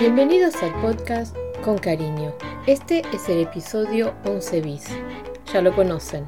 Bienvenidos 0.00 0.54
al 0.62 0.80
podcast 0.80 1.36
Con 1.64 1.76
Cariño. 1.76 2.32
Este 2.68 3.02
es 3.12 3.28
el 3.28 3.40
episodio 3.40 4.14
11 4.26 4.60
bis. 4.60 4.84
Ya 5.52 5.60
lo 5.60 5.74
conocen, 5.74 6.24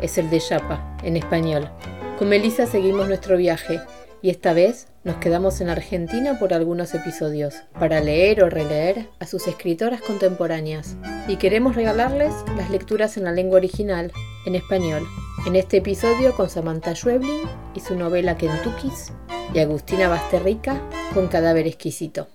es 0.00 0.18
el 0.18 0.28
de 0.28 0.40
Yapa, 0.40 0.96
en 1.04 1.16
español. 1.16 1.70
Con 2.18 2.28
Melissa 2.28 2.66
seguimos 2.66 3.06
nuestro 3.06 3.36
viaje 3.36 3.80
y 4.22 4.30
esta 4.30 4.52
vez 4.54 4.88
nos 5.04 5.18
quedamos 5.18 5.60
en 5.60 5.68
Argentina 5.68 6.36
por 6.40 6.52
algunos 6.52 6.94
episodios, 6.94 7.54
para 7.78 8.00
leer 8.00 8.42
o 8.42 8.50
releer 8.50 9.08
a 9.20 9.26
sus 9.26 9.46
escritoras 9.46 10.00
contemporáneas. 10.00 10.96
Y 11.28 11.36
queremos 11.36 11.76
regalarles 11.76 12.34
las 12.56 12.70
lecturas 12.70 13.16
en 13.16 13.22
la 13.22 13.32
lengua 13.32 13.58
original, 13.58 14.10
en 14.46 14.56
español. 14.56 15.06
En 15.46 15.54
este 15.54 15.76
episodio 15.76 16.34
con 16.34 16.50
Samantha 16.50 16.96
Schweblin 16.96 17.42
y 17.72 17.78
su 17.78 17.94
novela 17.94 18.36
Kentucky's 18.36 19.12
y 19.54 19.60
Agustina 19.60 20.08
Basterrica 20.08 20.82
con 21.14 21.28
Cadáver 21.28 21.68
Exquisito. 21.68 22.26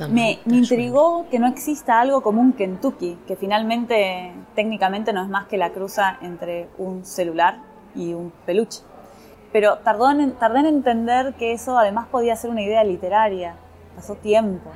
Me, 0.00 0.40
me, 0.44 0.56
intrigó 0.56 1.26
que 1.30 1.38
no 1.38 1.46
exista 1.46 2.00
algo 2.00 2.22
como 2.22 2.40
un 2.40 2.52
Kentucky, 2.52 3.18
que 3.26 3.36
finalmente 3.36 4.32
técnicamente 4.54 5.12
no 5.12 5.22
es 5.22 5.28
más 5.28 5.46
que 5.46 5.56
la 5.56 5.70
cruza 5.70 6.18
entre 6.22 6.68
un 6.78 7.04
celular 7.04 7.58
y 7.94 8.14
un 8.14 8.32
peluche. 8.46 8.82
Pero 9.52 9.78
tardó 9.78 10.10
en, 10.10 10.32
tardé 10.32 10.60
en 10.60 10.66
entender 10.66 11.34
que 11.34 11.52
eso 11.52 11.78
además 11.78 12.06
podía 12.10 12.34
ser 12.36 12.50
una 12.50 12.62
idea 12.62 12.82
literaria. 12.84 13.56
Pasó 13.94 14.14
tiempo. 14.14 14.70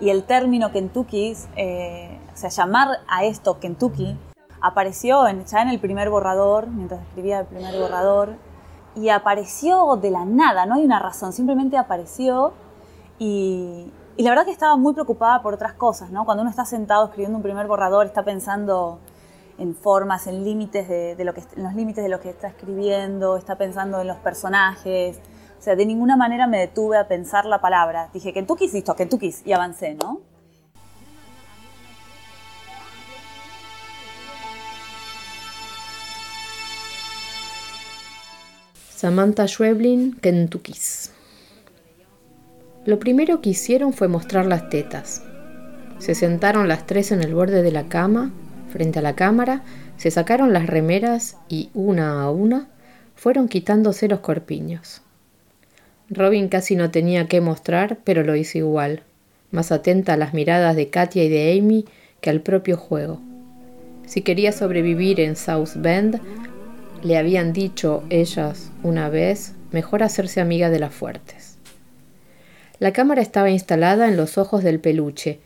Y 0.00 0.10
el 0.10 0.24
término 0.24 0.70
Kentucky, 0.72 1.34
eh, 1.56 2.18
o 2.32 2.36
sea, 2.36 2.50
llamar 2.50 2.88
a 3.08 3.24
esto 3.24 3.58
Kentucky, 3.58 4.16
apareció 4.60 5.26
en, 5.26 5.44
ya 5.44 5.62
en 5.62 5.68
el 5.68 5.78
primer 5.80 6.10
borrador, 6.10 6.68
mientras 6.68 7.02
escribía 7.02 7.40
el 7.40 7.46
primer 7.46 7.78
borrador, 7.78 8.36
y 8.96 9.08
apareció 9.08 9.96
de 9.96 10.10
la 10.10 10.24
nada, 10.24 10.66
no 10.66 10.76
hay 10.76 10.84
una 10.84 11.00
razón, 11.00 11.32
simplemente 11.32 11.76
apareció 11.76 12.52
y, 13.18 13.90
y 14.16 14.22
la 14.22 14.30
verdad 14.30 14.44
que 14.44 14.52
estaba 14.52 14.76
muy 14.76 14.92
preocupada 14.92 15.42
por 15.42 15.54
otras 15.54 15.72
cosas, 15.72 16.10
¿no? 16.10 16.24
Cuando 16.24 16.42
uno 16.42 16.50
está 16.50 16.64
sentado 16.64 17.06
escribiendo 17.06 17.36
un 17.36 17.42
primer 17.42 17.66
borrador, 17.66 18.06
está 18.06 18.24
pensando 18.24 19.00
en 19.58 19.74
formas, 19.74 20.26
en 20.26 20.44
límites 20.44 20.88
de, 20.88 21.16
los 21.56 21.74
límites 21.74 22.04
de 22.04 22.08
lo 22.08 22.20
que 22.20 22.30
está 22.30 22.48
escribiendo, 22.48 23.36
está 23.36 23.56
pensando 23.56 24.00
en 24.00 24.06
los 24.06 24.16
personajes. 24.18 25.18
O 25.58 25.62
sea, 25.62 25.74
de 25.74 25.86
ninguna 25.86 26.16
manera 26.16 26.46
me 26.46 26.60
detuve 26.60 26.96
a 26.96 27.08
pensar 27.08 27.44
la 27.44 27.60
palabra. 27.60 28.10
Dije, 28.12 28.32
Kentucky, 28.32 28.68
listo, 28.68 28.94
Kentucky, 28.94 29.34
y 29.44 29.52
avancé, 29.52 29.94
¿no? 29.94 30.20
Samantha 38.94 39.46
Schweblin, 39.48 40.18
Kentuckys. 40.20 41.10
Lo 42.86 42.98
primero 42.98 43.40
que 43.40 43.50
hicieron 43.50 43.92
fue 43.92 44.08
mostrar 44.08 44.44
las 44.44 44.68
tetas. 44.68 45.22
Se 45.98 46.14
sentaron 46.14 46.68
las 46.68 46.86
tres 46.86 47.12
en 47.12 47.22
el 47.22 47.34
borde 47.34 47.62
de 47.62 47.72
la 47.72 47.88
cama, 47.88 48.32
frente 48.70 48.98
a 48.98 49.02
la 49.02 49.14
cámara, 49.14 49.62
se 49.96 50.10
sacaron 50.10 50.52
las 50.52 50.66
remeras 50.66 51.38
y, 51.48 51.70
una 51.72 52.22
a 52.22 52.30
una, 52.30 52.68
fueron 53.14 53.48
quitándose 53.48 54.08
los 54.08 54.20
corpiños. 54.20 55.00
Robin 56.10 56.48
casi 56.48 56.76
no 56.76 56.90
tenía 56.90 57.26
que 57.26 57.40
mostrar, 57.40 57.98
pero 58.04 58.22
lo 58.22 58.36
hizo 58.36 58.58
igual, 58.58 59.02
más 59.50 59.72
atenta 59.72 60.12
a 60.12 60.16
las 60.18 60.34
miradas 60.34 60.76
de 60.76 60.90
Katia 60.90 61.24
y 61.24 61.28
de 61.30 61.58
Amy 61.58 61.86
que 62.20 62.28
al 62.28 62.42
propio 62.42 62.76
juego. 62.76 63.20
Si 64.06 64.20
quería 64.20 64.52
sobrevivir 64.52 65.20
en 65.20 65.36
South 65.36 65.70
Bend, 65.76 66.20
le 67.02 67.16
habían 67.16 67.54
dicho 67.54 68.02
ellas 68.10 68.70
una 68.82 69.08
vez, 69.08 69.54
mejor 69.72 70.02
hacerse 70.02 70.42
amiga 70.42 70.68
de 70.68 70.80
las 70.80 70.92
fuertes. 70.92 71.53
La 72.80 72.92
cámara 72.92 73.22
estaba 73.22 73.50
instalada 73.50 74.08
en 74.08 74.16
los 74.16 74.36
ojos 74.36 74.64
del 74.64 74.80
peluche, 74.80 75.38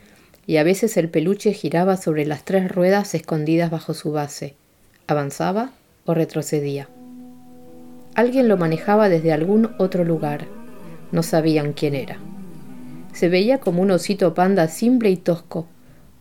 y 0.47 0.56
a 0.56 0.62
veces 0.62 0.97
el 0.97 1.11
peluche 1.11 1.53
giraba 1.53 1.99
sobre 1.99 2.25
las 2.25 2.44
tres 2.44 2.72
ruedas 2.72 3.15
escondidas 3.15 3.71
bajo 3.71 3.93
su 3.93 4.12
base. 4.12 4.55
Avanzaba 5.06 5.72
o 6.06 6.15
retrocedía. 6.15 6.88
Alguien 8.15 8.49
lo 8.49 8.56
manejaba 8.56 9.11
desde 9.11 9.33
algún 9.33 9.71
otro 9.78 10.05
lugar. 10.05 10.47
No 11.12 11.22
sabían 11.22 11.75
quién 11.75 11.94
era. 11.94 12.17
Se 13.12 13.28
veía 13.28 13.59
como 13.59 13.83
un 13.83 13.91
osito 13.91 14.33
panda 14.33 14.69
simple 14.69 15.11
y 15.11 15.17
tosco, 15.19 15.67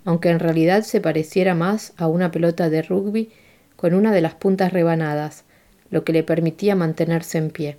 aunque 0.03 0.29
en 0.29 0.40
realidad 0.40 0.84
se 0.84 1.00
pareciera 1.00 1.56
más 1.56 1.94
a 1.97 2.07
una 2.07 2.31
pelota 2.31 2.69
de 2.69 2.81
rugby 2.81 3.29
con 3.78 3.94
una 3.94 4.12
de 4.12 4.22
las 4.22 4.34
puntas 4.34 4.73
rebanadas, 4.73 5.46
lo 5.90 6.03
que 6.03 6.12
le 6.12 6.23
permitía 6.23 6.75
mantenerse 6.75 7.38
en 7.38 7.50
pie. 7.50 7.78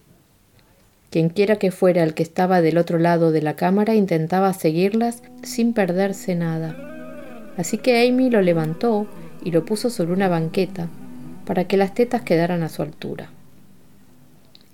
Quienquiera 1.11 1.57
que 1.57 1.71
fuera 1.71 2.03
el 2.03 2.13
que 2.13 2.23
estaba 2.23 2.61
del 2.61 2.77
otro 2.77 2.99
lado 2.99 3.33
de 3.33 3.41
la 3.41 3.57
cámara 3.57 3.95
intentaba 3.95 4.53
seguirlas 4.53 5.23
sin 5.43 5.73
perderse 5.73 6.35
nada. 6.35 6.77
Así 7.57 7.79
que 7.79 8.07
Amy 8.07 8.29
lo 8.29 8.43
levantó 8.43 9.07
y 9.43 9.51
lo 9.51 9.65
puso 9.65 9.89
sobre 9.89 10.13
una 10.13 10.29
banqueta 10.29 10.89
para 11.47 11.65
que 11.65 11.79
las 11.79 11.95
tetas 11.95 12.21
quedaran 12.23 12.63
a 12.63 12.69
su 12.69 12.83
altura. 12.83 13.31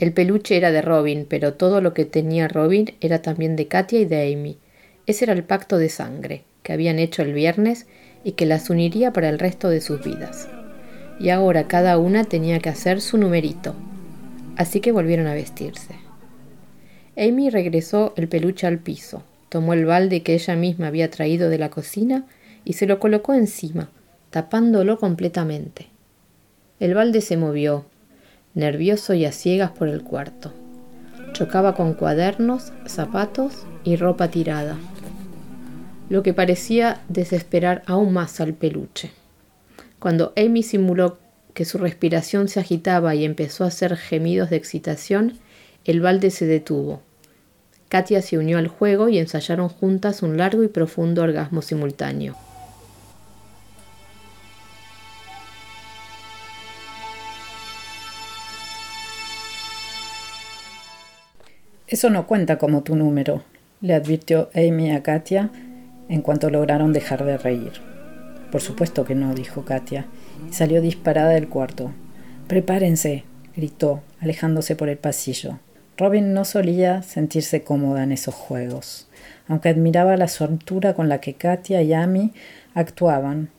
El 0.00 0.12
peluche 0.12 0.56
era 0.56 0.72
de 0.72 0.82
Robin, 0.82 1.24
pero 1.28 1.54
todo 1.54 1.80
lo 1.80 1.94
que 1.94 2.04
tenía 2.04 2.48
Robin 2.48 2.94
era 3.00 3.22
también 3.22 3.54
de 3.54 3.68
Katia 3.68 4.00
y 4.00 4.04
de 4.04 4.32
Amy. 4.32 4.58
Ese 5.06 5.26
era 5.26 5.34
el 5.34 5.44
pacto 5.44 5.78
de 5.78 5.88
sangre 5.88 6.42
que 6.64 6.72
habían 6.72 6.98
hecho 6.98 7.22
el 7.22 7.32
viernes 7.32 7.86
y 8.24 8.32
que 8.32 8.46
las 8.46 8.70
uniría 8.70 9.12
para 9.12 9.28
el 9.28 9.38
resto 9.38 9.68
de 9.68 9.80
sus 9.80 10.02
vidas. 10.02 10.48
Y 11.20 11.28
ahora 11.28 11.68
cada 11.68 11.96
una 11.96 12.24
tenía 12.24 12.58
que 12.58 12.70
hacer 12.70 13.00
su 13.00 13.18
numerito. 13.18 13.76
Así 14.56 14.80
que 14.80 14.90
volvieron 14.90 15.28
a 15.28 15.34
vestirse. 15.34 16.03
Amy 17.16 17.50
regresó 17.50 18.12
el 18.16 18.28
peluche 18.28 18.66
al 18.66 18.78
piso, 18.78 19.22
tomó 19.48 19.72
el 19.72 19.84
balde 19.86 20.22
que 20.22 20.34
ella 20.34 20.56
misma 20.56 20.88
había 20.88 21.10
traído 21.10 21.48
de 21.48 21.58
la 21.58 21.70
cocina 21.70 22.24
y 22.64 22.72
se 22.72 22.86
lo 22.86 22.98
colocó 22.98 23.34
encima, 23.34 23.88
tapándolo 24.30 24.98
completamente. 24.98 25.86
El 26.80 26.94
balde 26.94 27.20
se 27.20 27.36
movió, 27.36 27.84
nervioso 28.54 29.14
y 29.14 29.24
a 29.24 29.32
ciegas 29.32 29.70
por 29.70 29.88
el 29.88 30.02
cuarto. 30.02 30.52
Chocaba 31.32 31.74
con 31.74 31.94
cuadernos, 31.94 32.72
zapatos 32.86 33.64
y 33.84 33.96
ropa 33.96 34.28
tirada, 34.28 34.76
lo 36.08 36.22
que 36.22 36.34
parecía 36.34 37.00
desesperar 37.08 37.82
aún 37.86 38.12
más 38.12 38.40
al 38.40 38.54
peluche. 38.54 39.10
Cuando 39.98 40.32
Amy 40.36 40.62
simuló 40.62 41.18
que 41.54 41.64
su 41.64 41.78
respiración 41.78 42.48
se 42.48 42.60
agitaba 42.60 43.14
y 43.14 43.24
empezó 43.24 43.64
a 43.64 43.68
hacer 43.68 43.96
gemidos 43.96 44.50
de 44.50 44.56
excitación, 44.56 45.38
el 45.84 46.00
balde 46.00 46.30
se 46.30 46.46
detuvo. 46.46 47.02
Katia 47.88 48.22
se 48.22 48.38
unió 48.38 48.58
al 48.58 48.68
juego 48.68 49.08
y 49.08 49.18
ensayaron 49.18 49.68
juntas 49.68 50.22
un 50.22 50.36
largo 50.36 50.62
y 50.64 50.68
profundo 50.68 51.22
orgasmo 51.22 51.62
simultáneo. 51.62 52.36
Eso 61.86 62.10
no 62.10 62.26
cuenta 62.26 62.58
como 62.58 62.82
tu 62.82 62.96
número, 62.96 63.44
le 63.80 63.94
advirtió 63.94 64.50
Amy 64.54 64.90
a 64.90 65.02
Katia 65.02 65.50
en 66.08 66.22
cuanto 66.22 66.50
lograron 66.50 66.92
dejar 66.92 67.24
de 67.24 67.38
reír. 67.38 67.72
Por 68.50 68.60
supuesto 68.60 69.04
que 69.04 69.14
no, 69.14 69.34
dijo 69.34 69.64
Katia, 69.64 70.06
y 70.48 70.52
salió 70.52 70.80
disparada 70.80 71.30
del 71.30 71.48
cuarto. 71.48 71.92
Prepárense, 72.48 73.24
gritó, 73.54 74.02
alejándose 74.20 74.74
por 74.74 74.88
el 74.88 74.96
pasillo. 74.96 75.58
Robin 75.96 76.34
no 76.34 76.44
solía 76.44 77.02
sentirse 77.02 77.62
cómoda 77.62 78.02
en 78.02 78.10
esos 78.10 78.34
juegos, 78.34 79.06
aunque 79.46 79.68
admiraba 79.68 80.16
la 80.16 80.26
soltura 80.26 80.94
con 80.94 81.08
la 81.08 81.20
que 81.20 81.34
Katia 81.34 81.82
y 81.82 81.92
Amy 81.92 82.32
actuaban, 82.74 83.50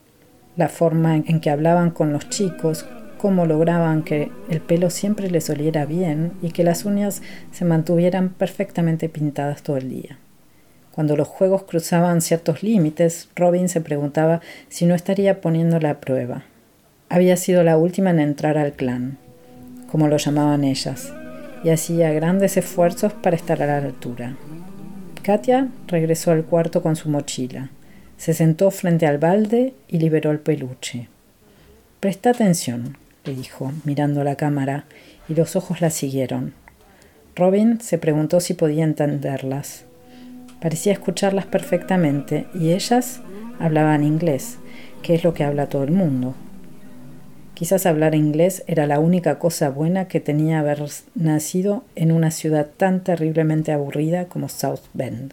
la 0.56 0.68
forma 0.68 1.16
en 1.16 1.40
que 1.40 1.48
hablaban 1.48 1.90
con 1.90 2.12
los 2.12 2.28
chicos, 2.28 2.84
cómo 3.16 3.46
lograban 3.46 4.02
que 4.02 4.30
el 4.50 4.60
pelo 4.60 4.90
siempre 4.90 5.30
les 5.30 5.48
oliera 5.48 5.86
bien 5.86 6.32
y 6.42 6.50
que 6.50 6.62
las 6.62 6.84
uñas 6.84 7.22
se 7.52 7.64
mantuvieran 7.64 8.28
perfectamente 8.28 9.08
pintadas 9.08 9.62
todo 9.62 9.78
el 9.78 9.88
día. 9.88 10.18
Cuando 10.92 11.16
los 11.16 11.28
juegos 11.28 11.64
cruzaban 11.64 12.20
ciertos 12.20 12.62
límites, 12.62 13.28
Robin 13.34 13.70
se 13.70 13.80
preguntaba 13.80 14.42
si 14.68 14.84
no 14.84 14.94
estaría 14.94 15.40
poniéndola 15.40 15.90
a 15.90 16.00
prueba. 16.00 16.44
Había 17.08 17.36
sido 17.36 17.62
la 17.62 17.78
última 17.78 18.10
en 18.10 18.20
entrar 18.20 18.58
al 18.58 18.72
clan, 18.72 19.18
como 19.90 20.08
lo 20.08 20.16
llamaban 20.16 20.64
ellas, 20.64 21.12
y 21.64 21.70
hacía 21.70 22.12
grandes 22.12 22.56
esfuerzos 22.56 23.12
para 23.12 23.36
estar 23.36 23.62
a 23.62 23.66
la 23.66 23.78
altura. 23.78 24.36
Katia 25.22 25.68
regresó 25.88 26.30
al 26.30 26.44
cuarto 26.44 26.82
con 26.82 26.96
su 26.96 27.08
mochila. 27.08 27.70
Se 28.16 28.32
sentó 28.32 28.70
frente 28.70 29.06
al 29.06 29.18
balde 29.18 29.74
y 29.88 29.98
liberó 29.98 30.30
el 30.30 30.38
peluche. 30.38 31.08
Presta 32.00 32.30
atención, 32.30 32.96
le 33.24 33.34
dijo, 33.34 33.72
mirando 33.84 34.22
la 34.22 34.36
cámara, 34.36 34.84
y 35.28 35.34
los 35.34 35.56
ojos 35.56 35.80
la 35.80 35.90
siguieron. 35.90 36.54
Robin 37.34 37.80
se 37.80 37.98
preguntó 37.98 38.40
si 38.40 38.54
podía 38.54 38.84
entenderlas. 38.84 39.84
Parecía 40.60 40.92
escucharlas 40.92 41.46
perfectamente, 41.46 42.46
y 42.54 42.70
ellas 42.70 43.20
hablaban 43.58 44.04
inglés, 44.04 44.58
que 45.02 45.14
es 45.14 45.24
lo 45.24 45.34
que 45.34 45.44
habla 45.44 45.68
todo 45.68 45.84
el 45.84 45.90
mundo. 45.90 46.34
Quizás 47.56 47.86
hablar 47.86 48.14
inglés 48.14 48.64
era 48.66 48.86
la 48.86 49.00
única 49.00 49.38
cosa 49.38 49.70
buena 49.70 50.08
que 50.08 50.20
tenía 50.20 50.60
haber 50.60 50.84
nacido 51.14 51.84
en 51.94 52.12
una 52.12 52.30
ciudad 52.30 52.68
tan 52.76 53.02
terriblemente 53.02 53.72
aburrida 53.72 54.26
como 54.26 54.50
South 54.50 54.82
Bend. 54.92 55.32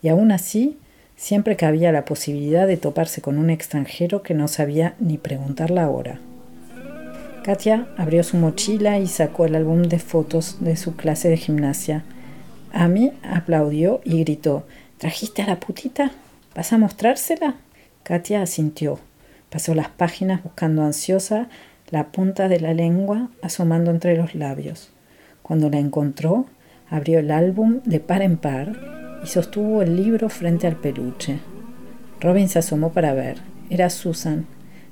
Y 0.00 0.10
aún 0.10 0.30
así, 0.30 0.78
siempre 1.16 1.56
que 1.56 1.66
había 1.66 1.90
la 1.90 2.04
posibilidad 2.04 2.68
de 2.68 2.76
toparse 2.76 3.20
con 3.20 3.38
un 3.38 3.50
extranjero 3.50 4.22
que 4.22 4.32
no 4.32 4.46
sabía 4.46 4.94
ni 5.00 5.18
preguntar 5.18 5.72
la 5.72 5.90
hora. 5.90 6.20
Katia 7.42 7.88
abrió 7.96 8.22
su 8.22 8.36
mochila 8.36 9.00
y 9.00 9.08
sacó 9.08 9.46
el 9.46 9.56
álbum 9.56 9.82
de 9.82 9.98
fotos 9.98 10.58
de 10.60 10.76
su 10.76 10.94
clase 10.94 11.30
de 11.30 11.36
gimnasia. 11.36 12.04
Amy 12.72 13.10
aplaudió 13.24 14.00
y 14.04 14.20
gritó 14.20 14.68
¿Trajiste 14.98 15.42
a 15.42 15.48
la 15.48 15.58
putita? 15.58 16.12
¿Vas 16.54 16.72
a 16.72 16.78
mostrársela? 16.78 17.56
Katia 18.04 18.40
asintió. 18.40 19.00
Pasó 19.54 19.72
las 19.76 19.88
páginas 19.88 20.42
buscando 20.42 20.82
ansiosa 20.82 21.48
la 21.88 22.10
punta 22.10 22.48
de 22.48 22.58
la 22.58 22.74
lengua 22.74 23.28
asomando 23.40 23.92
entre 23.92 24.16
los 24.16 24.34
labios. 24.34 24.90
Cuando 25.44 25.70
la 25.70 25.78
encontró, 25.78 26.46
abrió 26.90 27.20
el 27.20 27.30
álbum 27.30 27.80
de 27.84 28.00
par 28.00 28.22
en 28.22 28.36
par 28.36 28.72
y 29.22 29.28
sostuvo 29.28 29.80
el 29.80 29.96
libro 29.96 30.28
frente 30.28 30.66
al 30.66 30.74
peluche. 30.74 31.38
Robin 32.20 32.48
se 32.48 32.58
asomó 32.58 32.92
para 32.92 33.14
ver. 33.14 33.42
Era 33.70 33.90
Susan, 33.90 34.46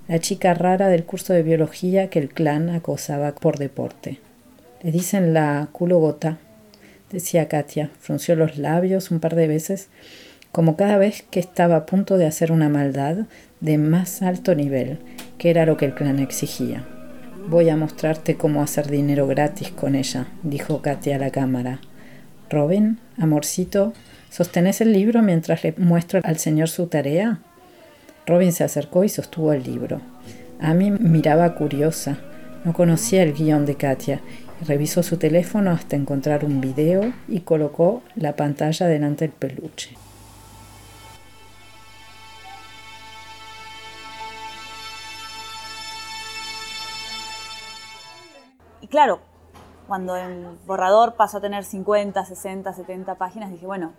la 0.06 0.20
chica 0.20 0.54
rara 0.54 0.86
del 0.86 1.02
curso 1.02 1.32
de 1.32 1.42
biología 1.42 2.08
que 2.08 2.20
el 2.20 2.28
clan 2.28 2.70
acosaba 2.70 3.34
por 3.34 3.58
deporte. 3.58 4.20
Le 4.80 4.92
dicen 4.92 5.34
la 5.34 5.70
culo 5.72 5.98
gota, 5.98 6.38
decía 7.10 7.48
Katia. 7.48 7.90
Frunció 7.98 8.36
los 8.36 8.58
labios 8.58 9.10
un 9.10 9.18
par 9.18 9.34
de 9.34 9.48
veces, 9.48 9.88
como 10.52 10.76
cada 10.76 10.98
vez 10.98 11.24
que 11.32 11.40
estaba 11.40 11.74
a 11.74 11.86
punto 11.86 12.16
de 12.16 12.26
hacer 12.26 12.52
una 12.52 12.68
maldad 12.68 13.26
de 13.62 13.78
más 13.78 14.20
alto 14.22 14.54
nivel, 14.54 14.98
que 15.38 15.48
era 15.48 15.64
lo 15.64 15.78
que 15.78 15.86
el 15.86 15.94
clan 15.94 16.18
exigía. 16.18 16.84
Voy 17.48 17.70
a 17.70 17.76
mostrarte 17.76 18.36
cómo 18.36 18.62
hacer 18.62 18.88
dinero 18.88 19.26
gratis 19.26 19.70
con 19.70 19.94
ella, 19.94 20.26
dijo 20.42 20.82
Katia 20.82 21.16
a 21.16 21.18
la 21.18 21.30
cámara. 21.30 21.80
Robin, 22.50 22.98
amorcito, 23.18 23.94
¿sostenés 24.30 24.80
el 24.80 24.92
libro 24.92 25.22
mientras 25.22 25.64
le 25.64 25.74
muestro 25.78 26.20
al 26.22 26.38
señor 26.38 26.68
su 26.68 26.88
tarea? 26.88 27.38
Robin 28.26 28.52
se 28.52 28.64
acercó 28.64 29.04
y 29.04 29.08
sostuvo 29.08 29.52
el 29.52 29.62
libro. 29.62 30.00
Amy 30.60 30.90
miraba 30.90 31.54
curiosa. 31.54 32.18
No 32.64 32.72
conocía 32.72 33.22
el 33.22 33.32
guion 33.32 33.66
de 33.66 33.76
Katia 33.76 34.20
y 34.60 34.64
revisó 34.64 35.02
su 35.02 35.16
teléfono 35.16 35.70
hasta 35.70 35.96
encontrar 35.96 36.44
un 36.44 36.60
video 36.60 37.12
y 37.28 37.40
colocó 37.40 38.02
la 38.14 38.36
pantalla 38.36 38.86
delante 38.86 39.26
del 39.26 39.34
peluche. 39.34 39.90
Claro, 48.92 49.20
cuando 49.88 50.14
el 50.16 50.46
borrador 50.66 51.14
pasó 51.14 51.38
a 51.38 51.40
tener 51.40 51.64
50, 51.64 52.26
60, 52.26 52.74
70 52.74 53.14
páginas, 53.14 53.50
dije, 53.50 53.66
bueno, 53.66 53.94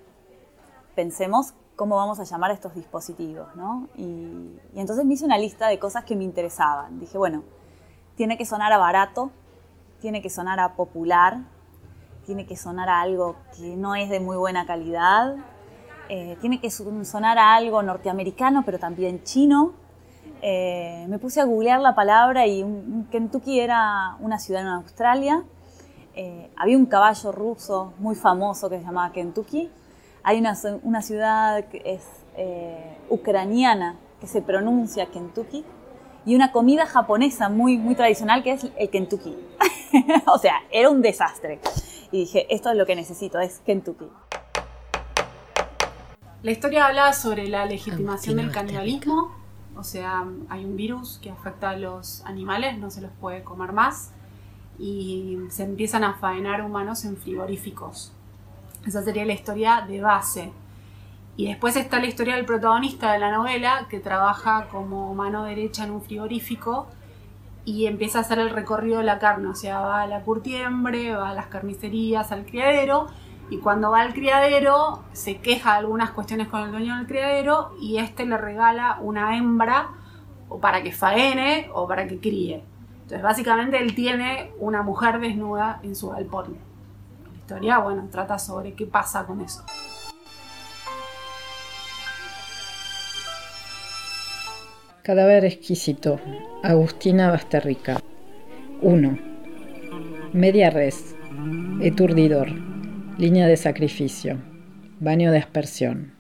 pensemos 0.96 1.56
cómo 1.76 1.96
vamos 1.96 2.20
a 2.20 2.26
llamar 2.26 2.52
a 2.52 2.54
estos 2.54 2.76
dispositivos, 2.76 3.56
¿no? 3.56 3.90
Y, 3.98 4.56
entonces 4.76 5.04
me 5.04 5.16
hice 5.16 5.26
una 5.26 5.40
lista 5.40 5.68
de 5.68 5.80
cosas 5.80 6.04
que 6.04 6.16
me 6.16 6.24
interesaban. 6.24 7.00
Dije, 7.00 7.18
bueno, 7.18 7.44
tiene 8.16 8.38
que 8.38 8.46
sonar 8.46 8.72
a 8.72 8.78
barato, 8.78 9.32
tiene 10.00 10.22
que 10.22 10.30
sonar 10.30 10.60
a 10.60 10.76
popular, 10.76 11.40
tiene 12.28 12.46
que 12.46 12.56
sonar 12.56 12.88
a 12.88 13.02
algo 13.02 13.36
que 13.58 13.76
no 13.76 13.96
es 13.96 14.12
de 14.12 14.20
muy 14.20 14.38
buena 14.38 14.68
calidad, 14.68 15.36
eh, 16.08 16.38
tiene 16.40 16.62
que 16.62 16.70
sonar 16.70 17.40
a 17.40 17.56
algo 17.56 17.82
norteamericano, 17.82 18.62
pero 18.64 18.78
también 18.78 19.24
chino, 19.24 19.74
eh, 20.46 21.06
me 21.08 21.20
puse 21.20 21.40
a 21.40 21.46
googlear 21.46 21.80
la 21.80 21.96
palabra 21.96 22.46
y 22.46 22.66
Kentucky 23.12 23.62
era 23.62 24.18
una 24.20 24.40
ciudad 24.40 24.64
en 24.64 24.68
Australia. 24.68 25.42
Eh, 26.16 26.52
había 26.58 26.78
un 26.78 26.86
caballo 26.86 27.32
ruso 27.32 27.94
muy 28.00 28.14
famoso 28.14 28.70
que 28.70 28.78
se 28.78 28.84
llamaba 28.84 29.14
Kentucky. 29.14 29.72
Hay 30.22 30.40
una, 30.40 31.02
ciudad 31.02 31.64
que 31.70 31.82
es 31.86 32.04
eh, 32.36 32.98
ucraniana 33.10 33.96
que 34.20 34.28
se 34.28 34.42
pronuncia 34.42 35.06
Kentucky. 35.06 35.64
Y 36.26 36.36
una 36.36 36.52
comida 36.52 36.86
japonesa 36.88 37.48
muy, 37.48 37.78
muy 37.78 37.96
tradicional 37.96 38.44
que 38.44 38.52
es 38.52 38.68
el 38.76 38.90
Kentucky. 38.90 39.38
o 40.28 40.38
sea, 40.40 40.56
era 40.72 40.90
un 40.90 41.02
desastre. 41.02 41.62
Y 42.12 42.20
dije, 42.20 42.54
esto 42.54 42.70
es 42.70 42.76
lo 42.76 42.86
que 42.86 42.98
necesito, 42.98 43.40
es 43.40 43.60
Kentucky. 43.60 44.10
La 46.42 46.52
historia 46.52 46.88
habla 46.88 47.14
sobre 47.14 47.48
la 47.48 47.66
legitimación 47.66 48.36
del 48.36 48.52
canibalismo 48.52 49.43
o 49.76 49.84
sea, 49.84 50.24
hay 50.50 50.66
un 50.66 50.76
virus 50.76 51.20
que 51.22 51.32
afecta 51.32 51.72
a 51.72 51.78
los 51.78 52.24
animales, 52.26 52.78
no 52.78 52.90
se 52.90 53.02
los 53.02 53.12
puede 53.20 53.44
comer 53.44 53.72
más 53.72 54.12
y 54.80 55.38
se 55.50 55.64
empiezan 55.64 56.04
a 56.04 56.16
faenar 56.16 56.62
humanos 56.62 57.06
en 57.06 57.18
frigoríficos. 57.18 58.12
Esa 58.86 59.02
sería 59.04 59.26
la 59.26 59.34
historia 59.34 59.86
de 59.88 60.02
base. 60.02 60.52
Y 61.36 61.48
después 61.48 61.76
está 61.76 62.00
la 62.00 62.06
historia 62.06 62.36
del 62.36 62.46
protagonista 62.46 63.12
de 63.12 63.20
la 63.20 63.32
novela 63.32 63.88
que 63.90 64.00
trabaja 64.00 64.68
como 64.70 65.14
mano 65.16 65.46
derecha 65.46 65.84
en 65.84 65.92
un 65.92 66.02
frigorífico 66.02 66.88
y 67.66 67.88
empieza 67.88 68.20
a 68.20 68.22
hacer 68.22 68.40
el 68.40 68.50
recorrido 68.50 69.00
de 69.00 69.06
la 69.06 69.20
carne, 69.20 69.48
o 69.48 69.56
sea, 69.56 69.80
va 69.80 70.02
a 70.02 70.08
la 70.08 70.22
curtiembre, 70.22 71.16
va 71.16 71.30
a 71.30 71.34
las 71.34 71.48
carnicerías, 71.48 72.32
al 72.32 72.46
criadero 72.46 73.08
y 73.54 73.60
cuando 73.60 73.92
va 73.92 74.02
al 74.02 74.16
criadero 74.16 75.04
se 75.12 75.38
queja 75.38 75.74
de 75.74 75.78
algunas 75.78 76.10
cuestiones 76.10 76.48
con 76.48 76.64
el 76.64 76.72
dueño 76.72 76.98
del 76.98 77.06
criadero 77.06 77.76
y 77.80 78.00
este 78.00 78.26
le 78.26 78.36
regala 78.36 78.98
una 79.00 79.38
hembra 79.38 79.92
o 80.50 80.60
para 80.60 80.82
que 80.82 80.92
faene 80.92 81.70
o 81.72 81.88
para 81.88 82.08
que 82.08 82.20
críe. 82.20 82.64
Entonces 83.04 83.22
básicamente 83.22 83.78
él 83.78 83.94
tiene 83.94 84.52
una 84.60 84.82
mujer 84.82 85.20
desnuda 85.20 85.80
en 85.84 85.96
su 85.96 86.10
galpón. 86.10 86.58
La 87.30 87.38
historia, 87.38 87.78
bueno, 87.78 88.08
trata 88.10 88.40
sobre 88.40 88.74
qué 88.74 88.88
pasa 88.88 89.24
con 89.28 89.42
eso. 89.42 89.64
Cadáver 95.04 95.46
exquisito. 95.46 96.20
Agustina 96.64 97.30
Basterrica. 97.30 98.02
1. 98.82 99.20
Media 100.34 100.72
res. 100.72 101.16
Eturdidor. 101.82 102.73
Línea 103.20 103.46
de 103.46 103.58
sacrificio. 103.58 104.40
Baño 105.00 105.32
de 105.32 105.38
aspersión. 105.38 106.14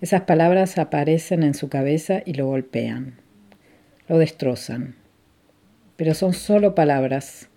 Esas 0.00 0.22
palabras 0.22 0.76
aparecen 0.76 1.44
en 1.44 1.54
su 1.54 1.68
cabeza 1.68 2.22
y 2.26 2.34
lo 2.34 2.46
golpean. 2.46 3.20
Lo 4.08 4.18
destrozan. 4.18 4.96
Pero 5.96 6.14
son 6.14 6.32
solo 6.32 6.74
palabras. 6.74 7.50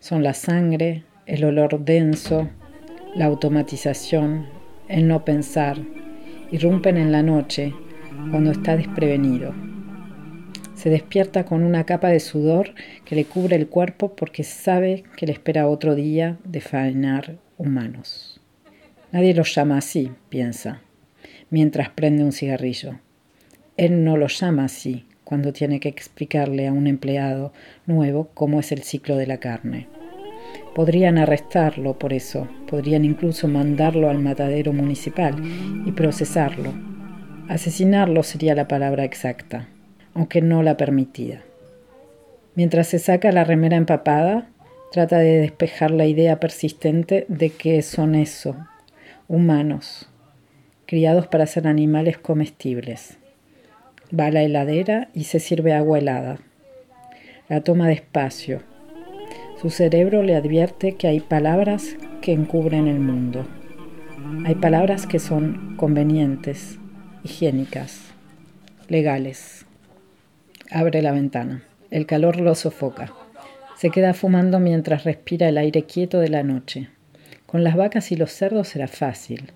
Son 0.00 0.24
la 0.24 0.34
sangre, 0.34 1.04
el 1.26 1.44
olor 1.44 1.84
denso, 1.84 2.50
la 3.14 3.26
automatización, 3.26 4.48
el 4.88 5.06
no 5.06 5.24
pensar. 5.24 5.78
Irrumpen 6.50 6.96
en 6.96 7.12
la 7.12 7.22
noche 7.22 7.72
cuando 8.32 8.50
está 8.50 8.76
desprevenido. 8.76 9.54
Se 10.74 10.90
despierta 10.90 11.44
con 11.44 11.62
una 11.62 11.86
capa 11.86 12.08
de 12.08 12.18
sudor 12.18 12.74
que 13.04 13.14
le 13.14 13.26
cubre 13.26 13.54
el 13.54 13.68
cuerpo 13.68 14.16
porque 14.16 14.42
sabe 14.42 15.04
que 15.16 15.26
le 15.26 15.32
espera 15.32 15.68
otro 15.68 15.94
día 15.94 16.36
de 16.42 16.60
faenar 16.60 17.38
humanos. 17.60 18.40
Nadie 19.12 19.34
los 19.34 19.54
llama 19.54 19.78
así, 19.78 20.12
piensa, 20.28 20.82
mientras 21.50 21.90
prende 21.90 22.24
un 22.24 22.32
cigarrillo. 22.32 22.98
Él 23.76 24.04
no 24.04 24.16
los 24.16 24.40
llama 24.40 24.64
así 24.64 25.06
cuando 25.24 25.52
tiene 25.52 25.80
que 25.80 25.88
explicarle 25.88 26.66
a 26.66 26.72
un 26.72 26.86
empleado 26.86 27.52
nuevo 27.86 28.30
cómo 28.34 28.60
es 28.60 28.72
el 28.72 28.82
ciclo 28.82 29.16
de 29.16 29.26
la 29.26 29.38
carne. 29.38 29.88
Podrían 30.74 31.18
arrestarlo 31.18 31.98
por 31.98 32.12
eso, 32.12 32.48
podrían 32.68 33.04
incluso 33.04 33.48
mandarlo 33.48 34.10
al 34.10 34.18
matadero 34.18 34.72
municipal 34.72 35.36
y 35.86 35.92
procesarlo. 35.92 36.72
Asesinarlo 37.48 38.22
sería 38.22 38.54
la 38.54 38.68
palabra 38.68 39.04
exacta 39.04 39.68
aunque 40.14 40.42
no 40.42 40.62
la 40.62 40.76
permitida. 40.76 41.42
Mientras 42.54 42.88
se 42.88 42.98
saca 42.98 43.32
la 43.32 43.44
remera 43.44 43.76
empapada, 43.76 44.48
trata 44.90 45.18
de 45.18 45.38
despejar 45.40 45.90
la 45.92 46.06
idea 46.06 46.40
persistente 46.40 47.24
de 47.28 47.50
que 47.50 47.80
son 47.82 48.14
eso, 48.14 48.56
humanos, 49.28 50.08
criados 50.86 51.28
para 51.28 51.46
ser 51.46 51.68
animales 51.68 52.18
comestibles. 52.18 53.18
Va 54.18 54.26
a 54.26 54.30
la 54.32 54.42
heladera 54.42 55.08
y 55.14 55.24
se 55.24 55.38
sirve 55.38 55.72
agua 55.72 55.98
helada. 55.98 56.40
La 57.48 57.60
toma 57.60 57.86
despacio. 57.86 58.62
Su 59.60 59.70
cerebro 59.70 60.22
le 60.22 60.34
advierte 60.34 60.96
que 60.96 61.06
hay 61.06 61.20
palabras 61.20 61.96
que 62.20 62.32
encubren 62.32 62.88
el 62.88 62.98
mundo. 62.98 63.46
Hay 64.44 64.56
palabras 64.56 65.06
que 65.06 65.18
son 65.18 65.76
convenientes, 65.76 66.78
higiénicas, 67.22 68.00
legales. 68.88 69.66
Abre 70.70 71.02
la 71.02 71.12
ventana. 71.12 71.62
El 71.90 72.06
calor 72.06 72.40
lo 72.40 72.54
sofoca. 72.54 73.12
Se 73.80 73.88
queda 73.88 74.12
fumando 74.12 74.60
mientras 74.60 75.04
respira 75.04 75.48
el 75.48 75.56
aire 75.56 75.84
quieto 75.84 76.20
de 76.20 76.28
la 76.28 76.42
noche. 76.42 76.90
Con 77.46 77.64
las 77.64 77.76
vacas 77.76 78.12
y 78.12 78.16
los 78.16 78.30
cerdos 78.30 78.76
era 78.76 78.88
fácil. 78.88 79.52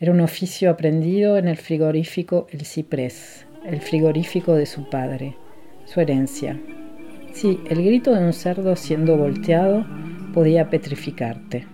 Era 0.00 0.10
un 0.10 0.20
oficio 0.20 0.70
aprendido 0.70 1.38
en 1.38 1.46
el 1.46 1.56
frigorífico 1.56 2.48
El 2.50 2.64
Ciprés, 2.64 3.46
el 3.64 3.80
frigorífico 3.80 4.56
de 4.56 4.66
su 4.66 4.90
padre, 4.90 5.36
su 5.84 6.00
herencia. 6.00 6.60
Sí, 7.32 7.60
el 7.70 7.84
grito 7.84 8.12
de 8.12 8.24
un 8.24 8.32
cerdo 8.32 8.74
siendo 8.74 9.16
volteado 9.16 9.86
podía 10.34 10.68
petrificarte, 10.68 11.68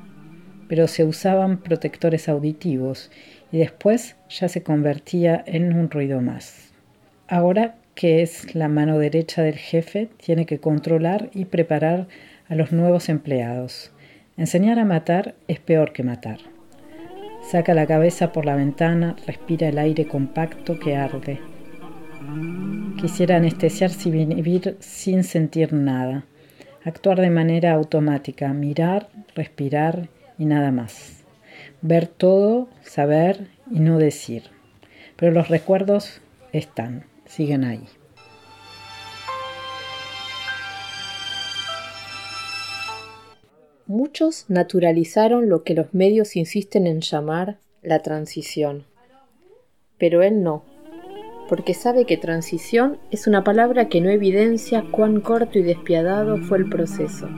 pero 0.68 0.88
se 0.88 1.02
usaban 1.02 1.62
protectores 1.62 2.28
auditivos 2.28 3.10
y 3.50 3.56
después 3.56 4.16
ya 4.28 4.50
se 4.50 4.62
convertía 4.62 5.42
en 5.46 5.72
un 5.72 5.90
ruido 5.90 6.20
más. 6.20 6.74
Ahora 7.26 7.76
que 7.96 8.22
es 8.22 8.54
la 8.54 8.68
mano 8.68 8.98
derecha 8.98 9.42
del 9.42 9.56
jefe, 9.56 10.10
tiene 10.18 10.44
que 10.44 10.60
controlar 10.60 11.30
y 11.34 11.46
preparar 11.46 12.06
a 12.46 12.54
los 12.54 12.70
nuevos 12.70 13.08
empleados. 13.08 13.90
Enseñar 14.36 14.78
a 14.78 14.84
matar 14.84 15.34
es 15.48 15.58
peor 15.60 15.94
que 15.94 16.02
matar. 16.02 16.38
Saca 17.50 17.72
la 17.72 17.86
cabeza 17.86 18.32
por 18.32 18.44
la 18.44 18.54
ventana, 18.54 19.16
respira 19.26 19.68
el 19.68 19.78
aire 19.78 20.06
compacto 20.06 20.78
que 20.78 20.94
arde. 20.94 21.40
Quisiera 23.00 23.36
anestesiarse 23.36 24.10
y 24.10 24.12
vivir 24.12 24.76
sin 24.78 25.24
sentir 25.24 25.72
nada, 25.72 26.26
actuar 26.84 27.18
de 27.20 27.30
manera 27.30 27.72
automática, 27.72 28.52
mirar, 28.52 29.08
respirar 29.34 30.08
y 30.38 30.44
nada 30.44 30.70
más. 30.70 31.24
Ver 31.80 32.06
todo, 32.06 32.68
saber 32.82 33.46
y 33.70 33.80
no 33.80 33.98
decir. 33.98 34.42
Pero 35.16 35.32
los 35.32 35.48
recuerdos 35.48 36.20
están, 36.52 37.04
siguen 37.26 37.64
ahí. 37.64 37.86
Muchos 43.86 44.46
naturalizaron 44.48 45.48
lo 45.48 45.62
que 45.62 45.74
los 45.74 45.94
medios 45.94 46.34
insisten 46.34 46.88
en 46.88 47.02
llamar 47.02 47.58
la 47.82 48.00
transición. 48.00 48.84
Pero 49.96 50.22
él 50.22 50.42
no, 50.42 50.64
porque 51.48 51.72
sabe 51.72 52.04
que 52.04 52.16
transición 52.16 52.98
es 53.12 53.28
una 53.28 53.44
palabra 53.44 53.88
que 53.88 54.00
no 54.00 54.10
evidencia 54.10 54.84
cuán 54.90 55.20
corto 55.20 55.60
y 55.60 55.62
despiadado 55.62 56.38
fue 56.38 56.58
el 56.58 56.68
proceso. 56.68 57.28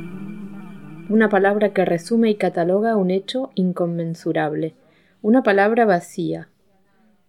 Una 1.11 1.28
palabra 1.28 1.73
que 1.75 1.85
resume 1.85 2.30
y 2.30 2.37
cataloga 2.37 2.97
un 2.97 3.11
hecho 3.11 3.50
inconmensurable, 3.54 4.75
una 5.21 5.42
palabra 5.42 5.85
vacía. 5.85 6.49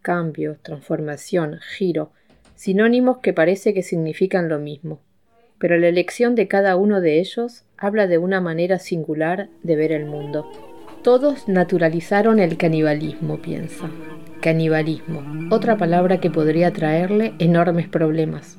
Cambio, 0.02 0.58
transformación, 0.62 1.60
giro, 1.78 2.12
sinónimos 2.60 3.20
que 3.20 3.32
parece 3.32 3.74
que 3.74 3.84
significan 3.84 4.50
lo 4.50 4.60
mismo 4.60 5.00
pero 5.60 5.78
la 5.78 5.90
elección 5.90 6.36
de 6.36 6.48
cada 6.48 6.76
uno 6.78 7.02
de 7.02 7.20
ellos 7.20 7.66
habla 7.78 8.08
de 8.08 8.18
una 8.18 8.42
manera 8.42 8.80
singular 8.80 9.50
de 9.62 9.76
ver 9.76 9.92
el 9.92 10.06
mundo. 10.06 10.50
Todos 11.04 11.48
naturalizaron 11.48 12.40
el 12.40 12.58
canibalismo, 12.58 13.42
piensa. 13.42 13.90
Canibalismo, 14.42 15.22
otra 15.54 15.78
palabra 15.78 16.20
que 16.20 16.32
podría 16.32 16.72
traerle 16.72 17.34
enormes 17.40 17.90
problemas. 17.90 18.58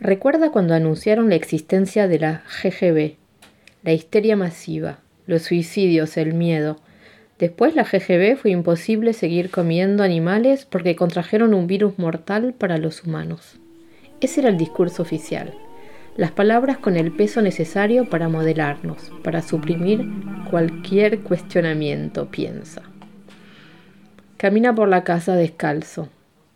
Recuerda 0.00 0.50
cuando 0.50 0.74
anunciaron 0.74 1.28
la 1.28 1.34
existencia 1.34 2.08
de 2.08 2.18
la 2.18 2.42
GGB, 2.62 3.16
la 3.82 3.92
histeria 3.92 4.36
masiva, 4.36 5.00
los 5.26 5.42
suicidios, 5.42 6.16
el 6.16 6.32
miedo. 6.32 6.78
Después 7.38 7.74
la 7.74 7.84
GGB 7.84 8.36
fue 8.36 8.50
imposible 8.50 9.12
seguir 9.12 9.50
comiendo 9.50 10.02
animales 10.02 10.66
porque 10.66 10.96
contrajeron 10.96 11.54
un 11.54 11.66
virus 11.66 11.98
mortal 11.98 12.54
para 12.56 12.78
los 12.78 13.04
humanos. 13.04 13.58
Ese 14.20 14.40
era 14.40 14.50
el 14.50 14.56
discurso 14.56 15.02
oficial 15.02 15.54
las 16.16 16.30
palabras 16.30 16.78
con 16.78 16.96
el 16.96 17.10
peso 17.10 17.42
necesario 17.42 18.08
para 18.08 18.28
modelarnos, 18.28 19.10
para 19.24 19.42
suprimir 19.42 20.06
cualquier 20.48 21.20
cuestionamiento, 21.20 22.30
piensa. 22.30 22.82
Camina 24.36 24.74
por 24.74 24.88
la 24.88 25.02
casa 25.02 25.34
descalzo. 25.34 26.08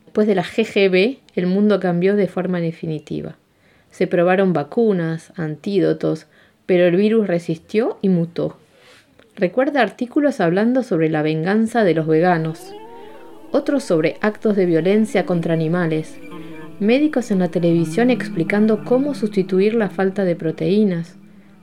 Después 0.05 0.29
de 0.29 0.37
la 0.37 0.45
GGB, 0.45 1.19
el 1.35 1.47
mundo 1.47 1.81
cambió 1.81 2.15
de 2.15 2.29
forma 2.29 2.61
definitiva. 2.61 3.37
Se 3.91 4.07
probaron 4.07 4.53
vacunas, 4.53 5.33
antídotos, 5.37 6.27
pero 6.67 6.87
el 6.87 6.95
virus 6.95 7.27
resistió 7.27 7.99
y 8.01 8.11
mutó. 8.11 8.59
Recuerda 9.39 9.83
artículos 9.83 10.41
hablando 10.41 10.83
sobre 10.83 11.09
la 11.09 11.23
venganza 11.23 11.85
de 11.85 11.95
los 11.95 12.09
veganos, 12.09 12.75
otros 13.53 13.85
sobre 13.85 14.17
actos 14.21 14.57
de 14.57 14.67
violencia 14.67 15.27
contra 15.27 15.55
animales, 15.55 16.19
médicos 16.81 17.31
en 17.31 17.39
la 17.39 17.47
televisión 17.47 18.11
explicando 18.11 18.85
cómo 18.85 19.15
sustituir 19.15 19.75
la 19.75 19.91
falta 19.91 20.25
de 20.25 20.35
proteínas, 20.35 21.19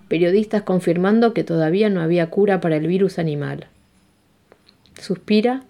periodistas 0.07 0.61
confirmando 0.61 1.33
que 1.33 1.43
todavía 1.43 1.89
no 1.89 1.99
había 1.99 2.29
cura 2.29 2.61
para 2.61 2.77
el 2.77 2.87
virus 2.87 3.19
animal. 3.19 3.67
Suspira 4.97 5.65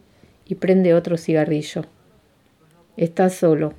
y 0.46 0.54
prende 0.54 0.94
otro 0.94 1.18
cigarrillo. 1.18 1.86
Está 2.98 3.32
solo. 3.32 3.74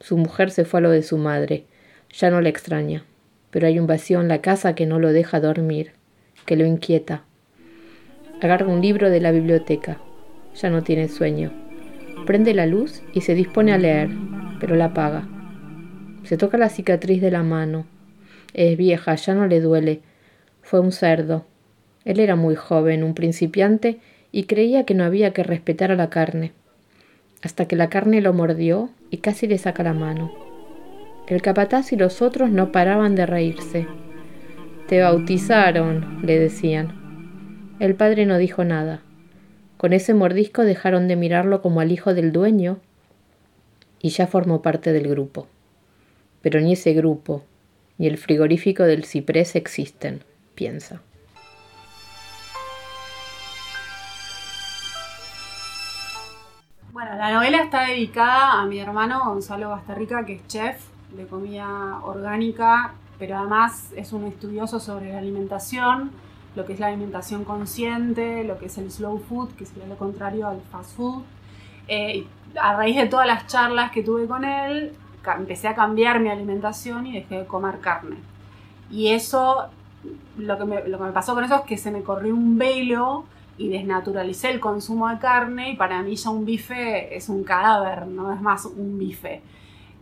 Su 0.00 0.18
mujer 0.18 0.50
se 0.50 0.66
fue 0.66 0.80
a 0.80 0.82
lo 0.82 0.90
de 0.90 1.02
su 1.02 1.16
madre. 1.16 1.64
Ya 2.12 2.28
no 2.28 2.42
le 2.42 2.50
extraña. 2.50 3.06
Pero 3.50 3.66
hay 3.66 3.78
un 3.78 3.86
vacío 3.86 4.20
en 4.20 4.28
la 4.28 4.42
casa 4.42 4.74
que 4.74 4.84
no 4.84 4.98
lo 4.98 5.12
deja 5.12 5.40
dormir, 5.40 5.92
que 6.44 6.56
lo 6.56 6.66
inquieta. 6.66 7.24
Agarra 8.44 8.66
un 8.66 8.82
libro 8.82 9.08
de 9.08 9.22
la 9.22 9.30
biblioteca. 9.30 9.96
Ya 10.54 10.68
no 10.68 10.82
tiene 10.82 11.08
sueño. 11.08 11.50
Prende 12.26 12.52
la 12.52 12.66
luz 12.66 13.02
y 13.14 13.22
se 13.22 13.34
dispone 13.34 13.72
a 13.72 13.78
leer 13.78 14.10
pero 14.60 14.76
la 14.76 14.86
apaga. 14.86 15.26
Se 16.24 16.36
toca 16.36 16.58
la 16.58 16.68
cicatriz 16.68 17.22
de 17.22 17.30
la 17.30 17.42
mano. 17.42 17.86
Es 18.52 18.76
vieja, 18.76 19.14
ya 19.14 19.34
no 19.34 19.46
le 19.46 19.62
duele. 19.62 20.02
Fue 20.60 20.78
un 20.78 20.92
cerdo. 20.92 21.46
Él 22.04 22.20
era 22.20 22.36
muy 22.36 22.54
joven, 22.54 23.02
un 23.02 23.14
principiante, 23.14 23.98
y 24.30 24.44
creía 24.44 24.84
que 24.84 24.92
no 24.92 25.04
había 25.04 25.32
que 25.32 25.42
respetar 25.42 25.90
a 25.90 25.96
la 25.96 26.10
carne. 26.10 26.52
Hasta 27.40 27.66
que 27.66 27.76
la 27.76 27.88
carne 27.88 28.20
lo 28.20 28.34
mordió 28.34 28.90
y 29.10 29.18
casi 29.18 29.46
le 29.46 29.56
saca 29.56 29.82
la 29.82 29.94
mano. 29.94 30.30
El 31.28 31.40
capataz 31.40 31.92
y 31.92 31.96
los 31.96 32.20
otros 32.20 32.50
no 32.50 32.72
paraban 32.72 33.14
de 33.14 33.24
reírse. 33.24 33.86
Te 34.86 35.00
bautizaron, 35.00 36.20
le 36.22 36.38
decían. 36.38 37.03
El 37.80 37.96
padre 37.96 38.24
no 38.24 38.38
dijo 38.38 38.62
nada. 38.62 39.00
Con 39.76 39.92
ese 39.92 40.14
mordisco 40.14 40.62
dejaron 40.62 41.08
de 41.08 41.16
mirarlo 41.16 41.60
como 41.60 41.80
al 41.80 41.90
hijo 41.90 42.14
del 42.14 42.30
dueño 42.30 42.78
y 44.00 44.10
ya 44.10 44.28
formó 44.28 44.62
parte 44.62 44.92
del 44.92 45.08
grupo. 45.08 45.48
Pero 46.40 46.60
ni 46.60 46.74
ese 46.74 46.92
grupo, 46.92 47.42
ni 47.98 48.06
el 48.06 48.16
frigorífico 48.16 48.84
del 48.84 49.04
ciprés 49.04 49.56
existen, 49.56 50.22
piensa. 50.54 51.00
Bueno, 56.92 57.16
la 57.16 57.32
novela 57.32 57.60
está 57.60 57.88
dedicada 57.88 58.60
a 58.62 58.66
mi 58.66 58.78
hermano 58.78 59.24
Gonzalo 59.24 59.70
Bastarrica, 59.70 60.24
que 60.24 60.34
es 60.34 60.46
chef 60.46 60.80
de 61.16 61.26
comida 61.26 61.98
orgánica, 62.04 62.94
pero 63.18 63.36
además 63.36 63.92
es 63.96 64.12
un 64.12 64.26
estudioso 64.26 64.78
sobre 64.78 65.10
la 65.10 65.18
alimentación, 65.18 66.12
lo 66.54 66.64
que 66.64 66.74
es 66.74 66.80
la 66.80 66.88
alimentación 66.88 67.44
consciente, 67.44 68.44
lo 68.44 68.58
que 68.58 68.66
es 68.66 68.78
el 68.78 68.90
slow 68.90 69.18
food, 69.18 69.50
que 69.50 69.66
sería 69.66 69.86
lo 69.86 69.96
contrario 69.96 70.48
al 70.48 70.60
fast 70.70 70.96
food. 70.96 71.22
Eh, 71.88 72.26
a 72.60 72.76
raíz 72.76 72.96
de 72.96 73.06
todas 73.06 73.26
las 73.26 73.46
charlas 73.46 73.90
que 73.90 74.02
tuve 74.02 74.26
con 74.26 74.44
él, 74.44 74.92
empecé 75.36 75.68
a 75.68 75.74
cambiar 75.74 76.20
mi 76.20 76.28
alimentación 76.28 77.06
y 77.06 77.14
dejé 77.14 77.40
de 77.40 77.46
comer 77.46 77.80
carne. 77.80 78.16
Y 78.90 79.08
eso, 79.08 79.68
lo 80.38 80.58
que, 80.58 80.64
me, 80.64 80.88
lo 80.88 80.98
que 80.98 81.04
me 81.04 81.12
pasó 81.12 81.34
con 81.34 81.44
eso 81.44 81.56
es 81.56 81.62
que 81.62 81.76
se 81.76 81.90
me 81.90 82.02
corrió 82.02 82.34
un 82.34 82.58
velo 82.58 83.24
y 83.56 83.68
desnaturalicé 83.68 84.50
el 84.50 84.60
consumo 84.60 85.08
de 85.08 85.18
carne 85.18 85.70
y 85.70 85.76
para 85.76 86.02
mí 86.02 86.16
ya 86.16 86.30
un 86.30 86.44
bife 86.44 87.16
es 87.16 87.28
un 87.28 87.44
cadáver, 87.44 88.06
no 88.06 88.32
es 88.32 88.40
más 88.40 88.66
un 88.66 88.98
bife. 88.98 89.42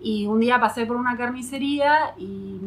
Y 0.01 0.27
un 0.27 0.41
día 0.41 0.59
pasé 0.61 0.85
por 0.85 0.97
una 0.97 1.17
carnicería 1.17 2.15
y 2.19 2.59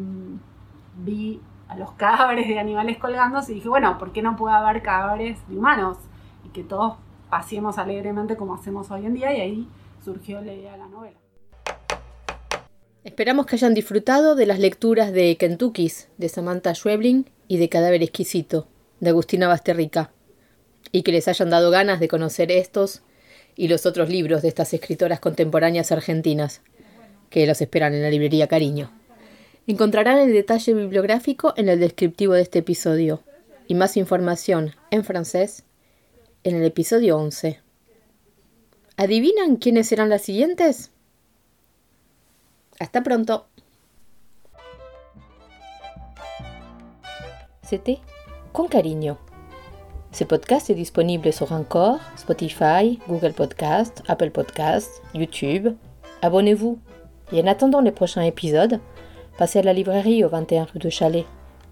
vi 1.04 1.40
a 1.68 1.76
los 1.76 1.92
cadáveres 1.92 2.48
de 2.48 2.58
animales 2.58 2.98
colgándose 2.98 3.52
y 3.52 3.56
dije, 3.56 3.68
bueno, 3.68 3.98
¿por 3.98 4.12
qué 4.12 4.22
no 4.22 4.36
puede 4.36 4.54
haber 4.54 4.82
cadáveres 4.82 5.38
de 5.48 5.56
humanos? 5.56 5.98
Y 6.44 6.50
que 6.50 6.62
todos 6.62 6.96
pasemos 7.30 7.78
alegremente 7.78 8.36
como 8.36 8.54
hacemos 8.54 8.90
hoy 8.90 9.06
en 9.06 9.14
día 9.14 9.36
y 9.36 9.40
ahí 9.40 9.68
surgió 10.04 10.40
la 10.40 10.52
idea 10.52 10.72
de 10.72 10.78
la 10.78 10.86
novela. 10.86 11.16
Esperamos 13.02 13.46
que 13.46 13.56
hayan 13.56 13.74
disfrutado 13.74 14.34
de 14.34 14.46
las 14.46 14.58
lecturas 14.58 15.12
de 15.12 15.36
Kentucky's 15.36 16.08
de 16.18 16.28
Samantha 16.28 16.74
Schweblin 16.74 17.30
y 17.48 17.58
de 17.58 17.68
Cadáver 17.68 18.02
Exquisito 18.02 18.66
de 19.00 19.10
Agustina 19.10 19.48
Basterrica 19.48 20.10
y 20.92 21.02
que 21.02 21.12
les 21.12 21.28
hayan 21.28 21.50
dado 21.50 21.70
ganas 21.70 22.00
de 22.00 22.08
conocer 22.08 22.50
estos 22.50 23.02
y 23.54 23.68
los 23.68 23.86
otros 23.86 24.08
libros 24.08 24.42
de 24.42 24.48
estas 24.48 24.72
escritoras 24.74 25.20
contemporáneas 25.20 25.92
argentinas 25.92 26.62
que 27.30 27.46
los 27.46 27.60
esperan 27.60 27.94
en 27.94 28.02
la 28.02 28.10
librería 28.10 28.46
Cariño. 28.46 28.90
Encontrarán 29.68 30.18
el 30.18 30.32
detalle 30.32 30.74
bibliográfico 30.74 31.52
en 31.56 31.68
el 31.68 31.80
descriptivo 31.80 32.34
de 32.34 32.42
este 32.42 32.60
episodio 32.60 33.22
y 33.66 33.74
más 33.74 33.96
información 33.96 34.76
en 34.92 35.02
francés 35.02 35.64
en 36.44 36.54
el 36.54 36.64
episodio 36.64 37.18
11. 37.18 37.60
¿Adivinan 38.96 39.56
quiénes 39.56 39.88
serán 39.88 40.08
las 40.08 40.22
siguientes? 40.22 40.92
Hasta 42.78 43.02
pronto. 43.02 43.46
C'était 47.68 47.98
Con 48.52 48.68
cariño. 48.68 49.18
Ce 50.12 50.24
podcast 50.24 50.70
est 50.70 50.76
disponible 50.76 51.32
sur 51.32 51.50
Encore, 51.50 51.98
Spotify, 52.16 53.00
Google 53.08 53.32
Podcast, 53.32 54.02
Apple 54.06 54.30
Podcast, 54.30 55.02
YouTube. 55.12 55.74
Abonnez-vous. 56.22 56.78
Et 57.32 57.42
en 57.42 57.48
attendant 57.48 57.80
les 57.80 57.90
prochains 57.90 58.22
épisodes, 58.22 58.78
passez 59.38 59.58
à 59.58 59.62
la 59.62 59.72
librairie 59.72 60.24
au 60.24 60.28
21 60.28 60.64
rue 60.64 60.78
de 60.78 60.88
Chalet, 60.88 61.26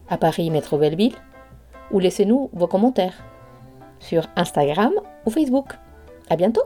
à 0.09 0.17
Paris 0.17 0.51
Métro 0.51 0.79
Belleville, 0.79 1.17
ou 1.91 1.99
laissez-nous 1.99 2.51
vos 2.53 2.67
commentaires 2.67 3.25
sur 4.01 4.27
Instagram 4.37 4.93
ou 5.27 5.31
Facebook. 5.31 5.75
À 6.29 6.37
bientôt! 6.37 6.65